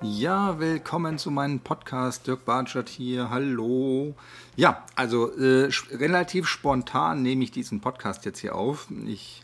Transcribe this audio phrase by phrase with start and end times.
[0.00, 2.28] Ja, willkommen zu meinem Podcast.
[2.28, 3.30] Dirk Bartschat hier.
[3.30, 4.14] Hallo.
[4.54, 8.86] Ja, also äh, relativ spontan nehme ich diesen Podcast jetzt hier auf.
[9.08, 9.42] Ich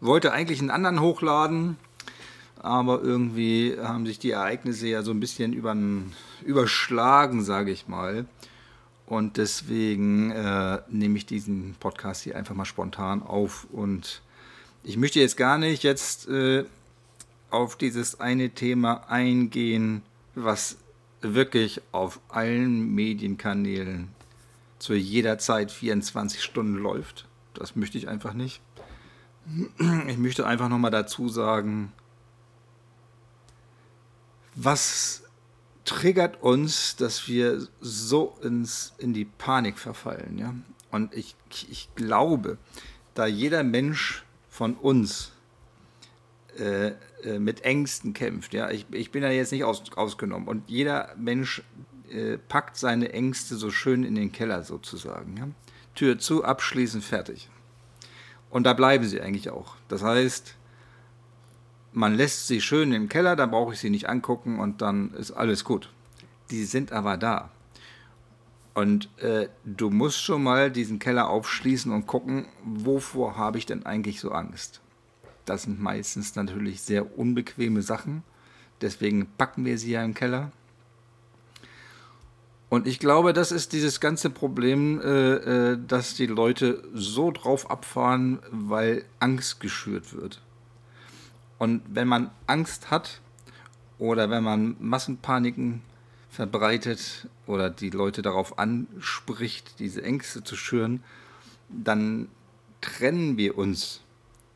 [0.00, 1.78] wollte eigentlich einen anderen hochladen,
[2.60, 6.12] aber irgendwie haben sich die Ereignisse ja so ein bisschen übern,
[6.44, 8.26] überschlagen, sage ich mal.
[9.06, 13.66] Und deswegen äh, nehme ich diesen Podcast hier einfach mal spontan auf.
[13.72, 14.22] Und
[14.84, 16.66] ich möchte jetzt gar nicht jetzt äh,
[17.52, 20.02] auf dieses eine Thema eingehen,
[20.34, 20.78] was
[21.20, 24.08] wirklich auf allen Medienkanälen
[24.78, 27.26] zu jeder Zeit 24 Stunden läuft.
[27.54, 28.60] Das möchte ich einfach nicht.
[30.08, 31.92] Ich möchte einfach nochmal dazu sagen,
[34.54, 35.24] was
[35.84, 40.38] triggert uns, dass wir so ins, in die Panik verfallen.
[40.38, 40.54] Ja?
[40.90, 41.34] Und ich,
[41.70, 42.58] ich glaube,
[43.14, 45.31] da jeder Mensch von uns
[46.58, 46.92] äh,
[47.24, 48.54] äh, mit Ängsten kämpft.
[48.54, 48.70] Ja?
[48.70, 50.48] Ich, ich bin da jetzt nicht aus, ausgenommen.
[50.48, 51.62] Und jeder Mensch
[52.10, 55.36] äh, packt seine Ängste so schön in den Keller sozusagen.
[55.36, 55.48] Ja?
[55.94, 57.48] Tür zu, abschließen, fertig.
[58.50, 59.76] Und da bleiben sie eigentlich auch.
[59.88, 60.56] Das heißt,
[61.92, 65.30] man lässt sie schön im Keller, dann brauche ich sie nicht angucken und dann ist
[65.30, 65.88] alles gut.
[66.50, 67.50] Die sind aber da.
[68.74, 73.86] Und äh, du musst schon mal diesen Keller aufschließen und gucken, wovor habe ich denn
[73.86, 74.81] eigentlich so Angst.
[75.44, 78.22] Das sind meistens natürlich sehr unbequeme Sachen.
[78.80, 80.52] Deswegen packen wir sie ja im Keller.
[82.68, 85.34] Und ich glaube, das ist dieses ganze Problem, äh,
[85.72, 90.40] äh, dass die Leute so drauf abfahren, weil Angst geschürt wird.
[91.58, 93.20] Und wenn man Angst hat
[93.98, 95.82] oder wenn man Massenpaniken
[96.30, 101.04] verbreitet oder die Leute darauf anspricht, diese Ängste zu schüren,
[101.68, 102.28] dann
[102.80, 104.00] trennen wir uns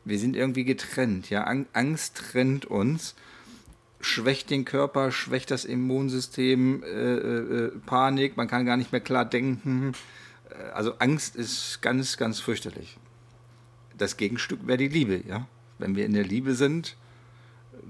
[0.07, 1.29] wir sind irgendwie getrennt.
[1.29, 3.15] Ja, Angst trennt uns,
[3.99, 9.01] schwächt den Körper, schwächt das Immunsystem, äh, äh, äh, Panik, man kann gar nicht mehr
[9.01, 9.93] klar denken.
[10.49, 12.97] Äh, also Angst ist ganz, ganz fürchterlich.
[13.97, 15.23] Das Gegenstück wäre die Liebe.
[15.27, 15.47] Ja,
[15.77, 16.95] wenn wir in der Liebe sind,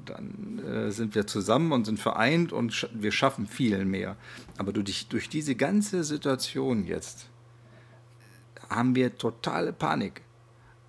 [0.06, 4.16] dann äh, sind wir zusammen und sind vereint und sch wir schaffen viel mehr.
[4.58, 7.28] Aber durch, durch diese ganze Situation jetzt
[8.70, 10.22] haben wir totale Panik.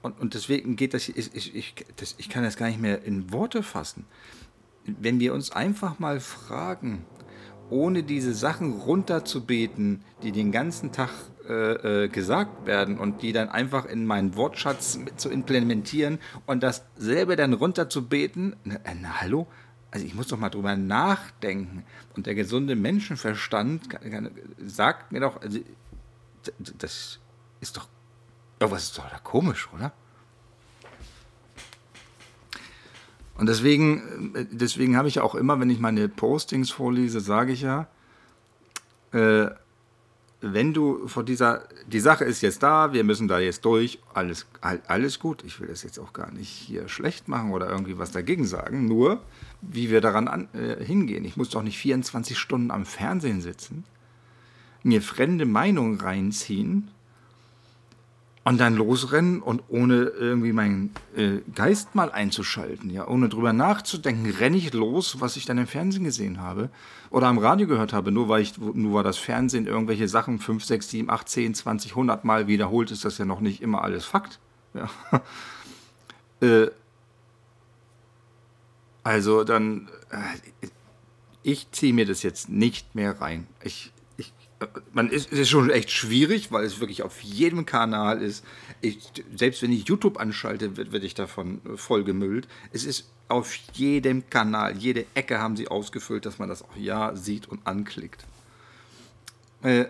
[0.02, 3.02] Und, und deswegen geht das ich, ich, ich, das, ich kann das gar nicht mehr
[3.02, 4.04] in Worte fassen.
[4.84, 7.04] Wenn wir uns einfach mal fragen,
[7.70, 11.10] ohne diese Sachen runterzubeten, die den ganzen Tag
[11.48, 17.36] äh, äh, gesagt werden und die dann einfach in meinen Wortschatz zu implementieren und dasselbe
[17.36, 19.46] dann runterzubeten, na, na, hallo?
[19.90, 21.84] Also ich muss doch mal drüber nachdenken.
[22.14, 23.88] Und der gesunde Menschenverstand
[24.58, 25.60] sagt mir doch, also,
[26.78, 27.18] das
[27.60, 27.88] ist doch
[28.60, 29.92] ja, was ist doch da komisch, oder?
[33.36, 37.52] Und deswegen, äh, deswegen habe ich ja auch immer, wenn ich meine Postings vorlese, sage
[37.52, 37.86] ich ja,
[39.12, 39.48] äh,
[40.40, 44.46] wenn du vor dieser, die Sache ist jetzt da, wir müssen da jetzt durch, alles,
[44.60, 45.42] alles gut.
[45.44, 48.86] Ich will das jetzt auch gar nicht hier schlecht machen oder irgendwie was dagegen sagen,
[48.86, 49.20] nur
[49.62, 51.24] wie wir daran an, äh, hingehen.
[51.24, 53.84] Ich muss doch nicht 24 Stunden am Fernsehen sitzen,
[54.84, 56.92] mir fremde Meinungen reinziehen
[58.48, 64.30] und dann losrennen und ohne irgendwie meinen äh, Geist mal einzuschalten, ja, ohne drüber nachzudenken,
[64.30, 66.70] renne ich los, was ich dann im Fernsehen gesehen habe
[67.10, 68.10] oder am Radio gehört habe.
[68.10, 71.90] Nur weil ich, nur weil das Fernsehen irgendwelche Sachen 5, 6, 7, 8, 10, 20,
[71.92, 74.38] 100 Mal wiederholt, ist das ja noch nicht immer alles Fakt.
[74.72, 74.88] Ja.
[76.40, 76.70] äh,
[79.02, 80.68] also dann, äh,
[81.42, 83.46] ich ziehe mir das jetzt nicht mehr rein.
[83.62, 83.92] Ich,
[84.92, 88.44] man ist, ist schon echt schwierig, weil es wirklich auf jedem Kanal ist.
[88.80, 88.98] Ich,
[89.34, 92.48] selbst wenn ich YouTube anschalte, wird ich davon vollgemüllt.
[92.72, 97.14] Es ist auf jedem Kanal, jede Ecke haben sie ausgefüllt, dass man das auch ja
[97.14, 98.24] sieht und anklickt.
[99.62, 99.86] Äh,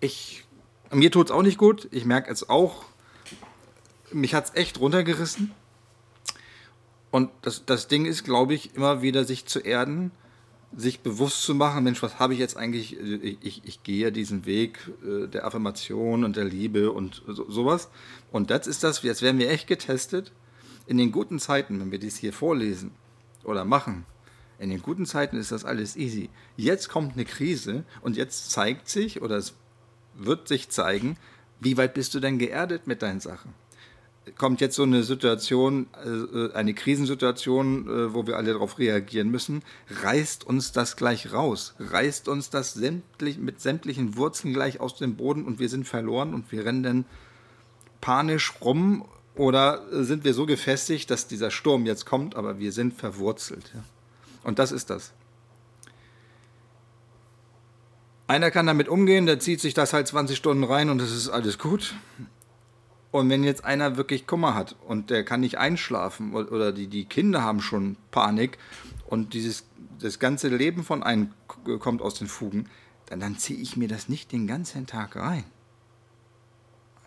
[0.00, 0.44] ich,
[0.90, 1.88] mir tut es auch nicht gut.
[1.90, 2.84] Ich merke es auch.
[4.12, 5.52] Mich hat es echt runtergerissen.
[7.10, 10.10] Und das, das Ding ist, glaube ich, immer wieder sich zu erden
[10.76, 14.46] sich bewusst zu machen, Mensch, was habe ich jetzt eigentlich, ich, ich, ich gehe diesen
[14.46, 17.90] Weg äh, der Affirmation und der Liebe und so, sowas.
[18.30, 20.32] Und das ist das, jetzt werden wir echt getestet.
[20.86, 22.92] In den guten Zeiten, wenn wir dies hier vorlesen
[23.44, 24.06] oder machen,
[24.58, 26.28] in den guten Zeiten ist das alles easy.
[26.56, 29.54] Jetzt kommt eine Krise und jetzt zeigt sich oder es
[30.14, 31.16] wird sich zeigen,
[31.60, 33.54] wie weit bist du denn geerdet mit deinen Sachen
[34.36, 39.62] kommt jetzt so eine Situation, äh, eine Krisensituation, äh, wo wir alle darauf reagieren müssen,
[40.02, 45.16] reißt uns das gleich raus, reißt uns das sämtlich, mit sämtlichen Wurzeln gleich aus dem
[45.16, 47.04] Boden und wir sind verloren und wir rennen dann
[48.00, 49.04] panisch rum
[49.34, 53.72] oder sind wir so gefestigt, dass dieser Sturm jetzt kommt, aber wir sind verwurzelt.
[54.42, 55.12] Und das ist das.
[58.26, 61.28] Einer kann damit umgehen, der zieht sich das halt 20 Stunden rein und das ist
[61.28, 61.94] alles gut.
[63.10, 67.06] Und wenn jetzt einer wirklich Kummer hat und der kann nicht einschlafen oder die, die
[67.06, 68.58] Kinder haben schon Panik
[69.06, 69.64] und dieses,
[69.98, 71.32] das ganze Leben von einem
[71.80, 72.68] kommt aus den Fugen,
[73.06, 75.44] dann, dann ziehe ich mir das nicht den ganzen Tag rein.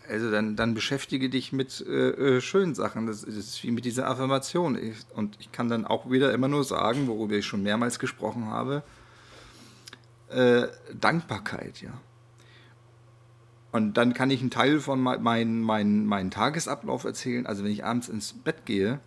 [0.06, 3.06] Also dann, dann beschäftige dich mit äh, äh, schönen Sachen.
[3.06, 4.76] Das, das, ist wie mit dieser Affirmation.
[4.76, 8.46] Ich, und ich kann dann auch wieder immer nur sagen, worüber ich schon mehrmals gesprochen
[8.46, 8.82] habe,
[10.28, 11.92] äh, Dankbarkeit, ja.
[13.74, 17.44] Und dann kann ich einen Teil von meinem mein, mein Tagesablauf erzählen.
[17.44, 19.00] Also wenn ich abends ins Bett gehe,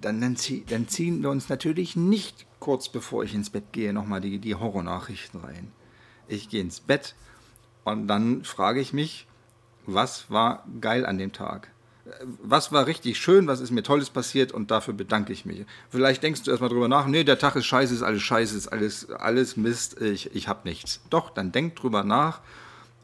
[0.00, 3.92] dann, dann, zieh, dann ziehen wir uns natürlich nicht kurz bevor ich ins Bett gehe
[3.92, 5.70] nochmal die, die Horrornachrichten rein.
[6.26, 7.14] Ich gehe ins Bett
[7.84, 9.28] und dann frage ich mich,
[9.86, 11.70] was war geil an dem Tag?
[12.42, 15.66] Was war richtig schön, was ist mir Tolles passiert und dafür bedanke ich mich.
[15.88, 18.66] Vielleicht denkst du erstmal drüber nach, nee, der Tag ist scheiße, ist alles scheiße, ist
[18.66, 21.00] alles, alles Mist, ich, ich habe nichts.
[21.10, 22.40] Doch, dann denk drüber nach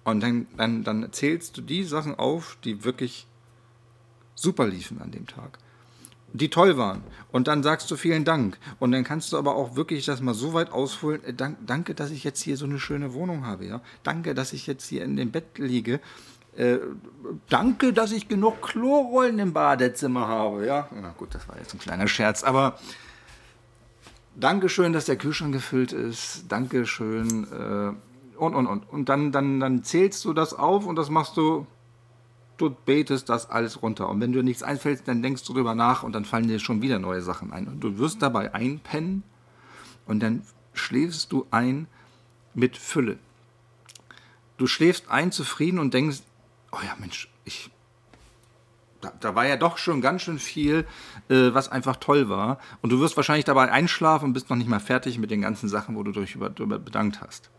[0.05, 3.27] und dann, dann, dann zählst du die Sachen auf, die wirklich
[4.35, 5.59] super liefen an dem Tag.
[6.33, 7.03] Die toll waren.
[7.33, 8.59] Und dann sagst du vielen Dank.
[8.79, 11.25] Und dann kannst du aber auch wirklich das mal so weit ausholen.
[11.25, 13.65] Äh, dank, danke, dass ich jetzt hier so eine schöne Wohnung habe.
[13.65, 13.81] Ja?
[14.03, 16.01] Danke, dass ich jetzt hier in dem Bett liege.
[16.57, 16.79] Äh,
[17.49, 20.67] danke, dass ich genug Klorollen im Badezimmer habe.
[20.67, 22.43] Ja, na gut, das war jetzt ein kleiner Scherz.
[22.43, 22.79] Aber
[24.39, 26.45] Dankeschön, dass der Kühlschrank gefüllt ist.
[26.49, 27.45] Dankeschön.
[27.45, 27.93] Äh,
[28.39, 28.89] und, und, und.
[28.91, 31.67] Und dann, dann, dann zählst du das auf und das machst du,
[32.57, 34.09] du betest das alles runter.
[34.09, 36.83] Und wenn dir nichts einfällt, dann denkst du drüber nach und dann fallen dir schon
[36.83, 37.69] wieder neue Sachen ein.
[37.69, 39.23] Und du wirst dabei einpennen
[40.07, 40.43] und dann
[40.73, 41.87] schläfst du ein
[42.55, 43.19] mit Fülle.
[44.57, 46.23] Du schläfst ein zufrieden und denkst,
[46.73, 47.71] oh ja, Mensch, ich,
[49.01, 50.85] da, da, war ja doch schon ganz schön viel,
[51.29, 52.59] äh, was einfach toll war.
[52.83, 55.69] Und du wirst wahrscheinlich dabei einschlafen und bist noch nicht mal fertig mit den ganzen
[55.69, 57.51] Sachen, wo du dich über, über bedankt hast.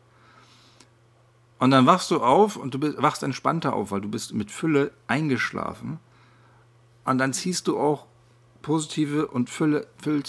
[1.60, 4.50] Und dann wachst du auf und du bist, wachst entspannter auf, weil du bist mit
[4.50, 6.00] Fülle eingeschlafen.
[7.04, 8.06] Und dann ziehst du auch
[8.62, 10.24] positive und Fülle, Fülle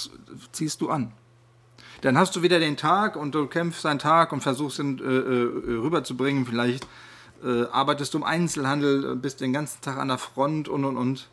[0.52, 1.12] ziehst du an.
[2.02, 5.02] Dann hast du wieder den Tag und du kämpfst einen Tag und versuchst ihn äh,
[5.02, 6.46] äh, rüberzubringen.
[6.46, 6.86] Vielleicht
[7.44, 11.28] äh, arbeitest du im Einzelhandel, bist den ganzen Tag an der Front und und und.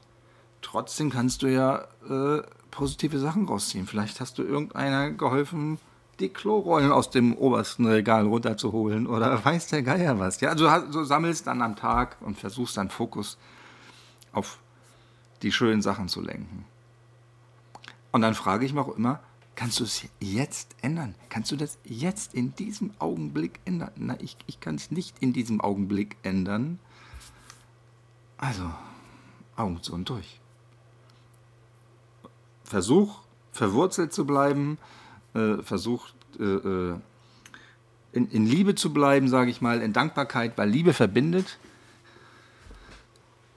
[0.62, 2.42] Trotzdem kannst du ja äh,
[2.72, 3.88] positive Sachen rausziehen.
[3.88, 5.80] Vielleicht hast du irgendeiner geholfen,
[6.20, 10.42] die Klorollen aus dem obersten Regal runterzuholen oder weiß der Geier was.
[10.42, 13.38] Ja, also du sammelst dann am Tag und versuchst dann Fokus
[14.32, 14.60] auf
[15.42, 16.66] die schönen Sachen zu lenken.
[18.12, 19.20] Und dann frage ich mich auch immer,
[19.56, 21.16] kannst du es jetzt ändern?
[21.30, 23.92] Kannst du das jetzt in diesem Augenblick ändern?
[23.96, 26.80] Na, ich, ich kann es nicht in diesem Augenblick ändern.
[28.38, 28.72] Also,
[29.56, 30.40] Augen zu und durch.
[32.64, 33.20] Versuch,
[33.52, 34.78] verwurzelt zu bleiben,
[35.34, 36.96] äh, versucht äh, äh,
[38.14, 41.60] in, in, Liebe zu bleiben, sage ich mal, in Dankbarkeit, weil Liebe verbindet.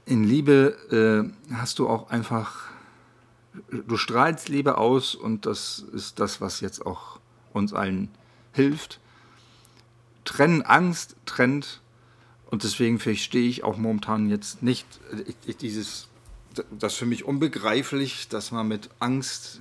[0.06, 2.69] In Liebe äh, hast du auch einfach,
[3.70, 7.20] du strahlst Liebe aus und das ist das, was jetzt auch
[7.52, 8.08] uns allen
[8.52, 9.00] hilft.
[10.25, 11.81] Trennen Angst, trennt
[12.50, 14.87] und deswegen verstehe ich auch momentan jetzt nicht
[15.26, 16.08] ich, ich, dieses,
[16.70, 19.60] das für mich unbegreiflich, dass man mit Angst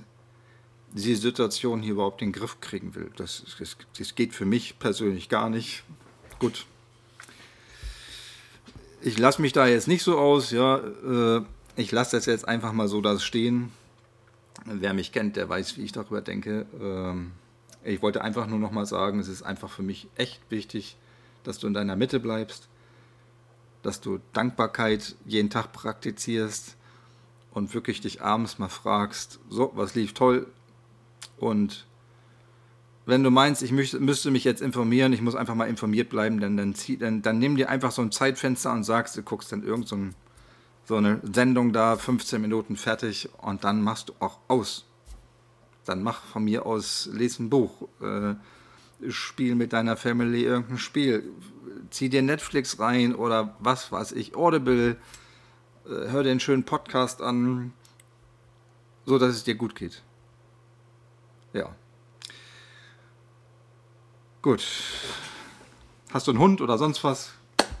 [0.92, 3.10] die Situation hier überhaupt in den Griff kriegen will.
[3.16, 5.84] Das, das, das geht für mich persönlich gar nicht.
[6.38, 6.66] Gut.
[9.00, 10.78] Ich lasse mich da jetzt nicht so aus, ja.
[10.78, 11.42] Äh,
[11.76, 13.72] ich lasse das jetzt einfach mal so da stehen.
[14.66, 16.66] Wer mich kennt, der weiß, wie ich darüber denke.
[16.80, 17.32] Ähm,
[17.82, 20.96] ich wollte einfach nur noch mal sagen, es ist einfach für mich echt wichtig,
[21.44, 22.68] dass du in deiner Mitte bleibst,
[23.82, 26.76] dass du Dankbarkeit jeden Tag praktizierst
[27.52, 30.46] und wirklich dich abends mal fragst, so, was lief toll,
[31.40, 31.86] und
[33.06, 36.56] wenn du meinst, ich müsste, mich jetzt informieren, ich muss einfach mal informiert bleiben, dann,
[36.56, 39.64] dann, zieh, dann, dann nimm dir einfach so ein Zeitfenster und sagst, du guckst dann
[39.64, 40.14] irgend so, ein,
[40.84, 44.84] so eine Sendung da, 15 Minuten fertig und dann machst du auch aus.
[45.86, 48.34] Dann mach von mir aus, lese ein Buch, äh,
[49.10, 51.24] spiel mit deiner Family irgendein Spiel,
[51.88, 54.98] zieh dir Netflix rein oder was weiß ich, Audible,
[55.86, 57.72] äh, hör dir einen schönen Podcast an,
[59.06, 60.02] so dass es dir gut geht.
[61.52, 61.74] Ja.
[64.42, 64.64] Gut.
[66.12, 67.32] Hast du einen Hund oder sonst was?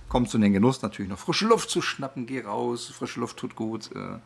[0.08, 2.26] Kommst du in den Genuss, natürlich noch frische Luft zu schnappen.
[2.26, 2.88] Geh raus.
[2.88, 3.90] Frische Luft tut gut.
[3.94, 4.18] Äh.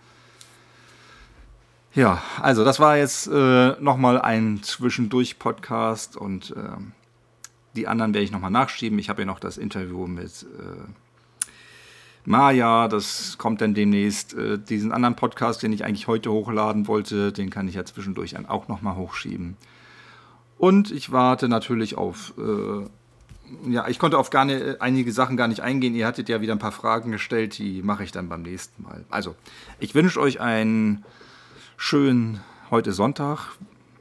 [1.94, 6.76] Ja, also das war jetzt äh, nochmal ein Zwischendurch-Podcast und äh,
[7.76, 8.98] die anderen werde ich nochmal nachschieben.
[8.98, 11.03] Ich habe ja noch das Interview mit äh,
[12.24, 14.34] Maja, das kommt dann demnächst.
[14.34, 18.34] Äh, diesen anderen Podcast, den ich eigentlich heute hochladen wollte, den kann ich ja zwischendurch
[18.48, 19.56] auch nochmal hochschieben.
[20.56, 22.86] Und ich warte natürlich auf äh,
[23.68, 25.94] ja, ich konnte auf gar ne, einige Sachen gar nicht eingehen.
[25.94, 29.04] Ihr hattet ja wieder ein paar Fragen gestellt, die mache ich dann beim nächsten Mal.
[29.10, 29.34] Also,
[29.78, 31.04] ich wünsche euch einen
[31.76, 32.40] schönen,
[32.70, 33.52] heute Sonntag,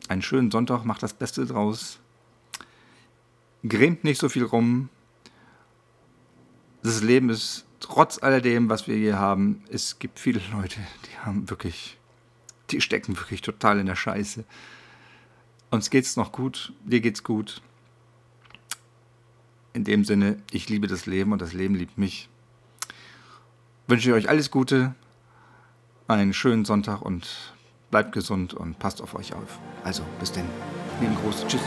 [0.08, 2.00] einen schönen Sonntag, macht das Beste draus.
[3.68, 4.90] Grämt nicht so viel rum.
[6.84, 11.50] Das Leben ist trotz alledem, was wir hier haben, es gibt viele Leute, die haben
[11.50, 11.98] wirklich,
[12.72, 14.44] die stecken wirklich total in der Scheiße.
[15.70, 17.62] Uns geht's noch gut, dir geht's gut.
[19.74, 22.30] In dem Sinne, ich liebe das Leben und das Leben liebt mich.
[23.88, 24.96] Wünsche ich euch alles Gute,
[26.08, 27.54] einen schönen Sonntag und
[27.92, 29.60] bleibt gesund und passt auf euch auf.
[29.84, 30.46] Also, bis denn.
[31.02, 31.46] Lieben Gruß.
[31.48, 31.62] Tschüss.